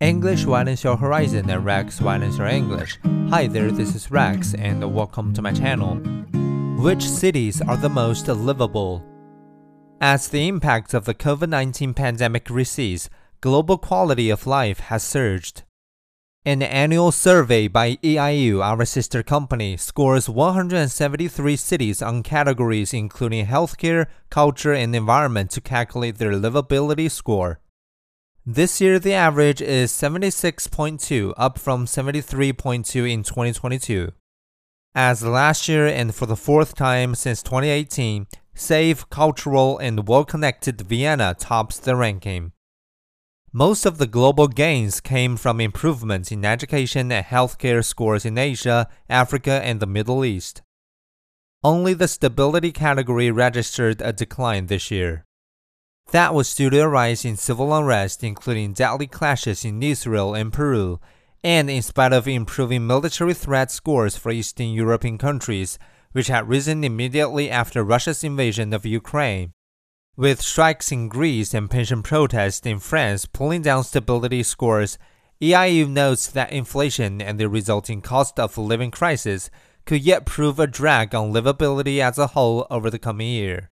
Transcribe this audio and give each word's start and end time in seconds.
English 0.00 0.46
widens 0.46 0.84
your 0.84 0.96
horizon 0.96 1.50
and 1.50 1.64
Rex 1.64 2.00
widens 2.00 2.38
your 2.38 2.46
English. 2.46 3.00
Hi 3.30 3.48
there, 3.48 3.72
this 3.72 3.96
is 3.96 4.12
Rex 4.12 4.54
and 4.54 4.94
welcome 4.94 5.34
to 5.34 5.42
my 5.42 5.52
channel. 5.52 5.96
Which 6.80 7.02
cities 7.02 7.60
are 7.60 7.76
the 7.76 7.88
most 7.88 8.28
livable? 8.28 9.02
As 10.00 10.28
the 10.28 10.46
impact 10.46 10.94
of 10.94 11.04
the 11.04 11.16
COVID 11.16 11.48
19 11.48 11.94
pandemic 11.94 12.48
recedes, 12.48 13.10
global 13.40 13.76
quality 13.76 14.30
of 14.30 14.46
life 14.46 14.78
has 14.78 15.02
surged. 15.02 15.64
An 16.44 16.62
annual 16.62 17.10
survey 17.10 17.66
by 17.66 17.96
EIU, 17.96 18.62
our 18.62 18.84
sister 18.84 19.24
company, 19.24 19.76
scores 19.76 20.28
173 20.28 21.56
cities 21.56 22.00
on 22.00 22.22
categories 22.22 22.94
including 22.94 23.46
healthcare, 23.46 24.06
culture, 24.30 24.72
and 24.72 24.94
environment 24.94 25.50
to 25.50 25.60
calculate 25.60 26.18
their 26.18 26.34
livability 26.34 27.10
score. 27.10 27.58
This 28.50 28.80
year, 28.80 28.98
the 28.98 29.12
average 29.12 29.60
is 29.60 29.92
76.2, 29.92 31.34
up 31.36 31.58
from 31.58 31.84
73.2 31.84 33.12
in 33.12 33.22
2022. 33.22 34.12
As 34.94 35.22
last 35.22 35.68
year 35.68 35.86
and 35.86 36.14
for 36.14 36.24
the 36.24 36.34
fourth 36.34 36.74
time 36.74 37.14
since 37.14 37.42
2018, 37.42 38.26
safe, 38.54 39.06
cultural, 39.10 39.76
and 39.76 40.08
well 40.08 40.24
connected 40.24 40.80
Vienna 40.80 41.36
tops 41.38 41.78
the 41.78 41.94
ranking. 41.94 42.52
Most 43.52 43.84
of 43.84 43.98
the 43.98 44.06
global 44.06 44.48
gains 44.48 45.02
came 45.02 45.36
from 45.36 45.60
improvements 45.60 46.32
in 46.32 46.42
education 46.42 47.12
and 47.12 47.26
healthcare 47.26 47.84
scores 47.84 48.24
in 48.24 48.38
Asia, 48.38 48.88
Africa, 49.10 49.60
and 49.62 49.78
the 49.78 49.86
Middle 49.86 50.24
East. 50.24 50.62
Only 51.62 51.92
the 51.92 52.08
stability 52.08 52.72
category 52.72 53.30
registered 53.30 54.00
a 54.00 54.14
decline 54.14 54.68
this 54.68 54.90
year. 54.90 55.26
That 56.10 56.32
was 56.32 56.54
due 56.54 56.70
to 56.70 56.78
a 56.78 56.88
rise 56.88 57.26
in 57.26 57.36
civil 57.36 57.74
unrest, 57.74 58.24
including 58.24 58.72
deadly 58.72 59.06
clashes 59.06 59.62
in 59.62 59.82
Israel 59.82 60.34
and 60.34 60.50
Peru, 60.50 61.00
and 61.44 61.68
in 61.68 61.82
spite 61.82 62.14
of 62.14 62.26
improving 62.26 62.86
military 62.86 63.34
threat 63.34 63.70
scores 63.70 64.16
for 64.16 64.32
Eastern 64.32 64.68
European 64.68 65.18
countries, 65.18 65.78
which 66.12 66.28
had 66.28 66.48
risen 66.48 66.82
immediately 66.82 67.50
after 67.50 67.84
Russia's 67.84 68.24
invasion 68.24 68.72
of 68.72 68.86
Ukraine. 68.86 69.52
With 70.16 70.40
strikes 70.40 70.90
in 70.90 71.08
Greece 71.08 71.52
and 71.52 71.70
pension 71.70 72.02
protests 72.02 72.66
in 72.66 72.78
France 72.78 73.26
pulling 73.26 73.60
down 73.60 73.84
stability 73.84 74.42
scores, 74.42 74.98
EIU 75.42 75.88
notes 75.88 76.26
that 76.28 76.50
inflation 76.50 77.20
and 77.20 77.38
the 77.38 77.50
resulting 77.50 78.00
cost 78.00 78.40
of 78.40 78.56
living 78.56 78.90
crisis 78.90 79.50
could 79.84 80.02
yet 80.02 80.24
prove 80.24 80.58
a 80.58 80.66
drag 80.66 81.14
on 81.14 81.34
livability 81.34 82.00
as 82.00 82.16
a 82.18 82.28
whole 82.28 82.66
over 82.70 82.88
the 82.88 82.98
coming 82.98 83.28
year. 83.28 83.70